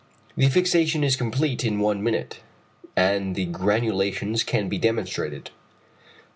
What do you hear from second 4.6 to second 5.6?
be demonstrated.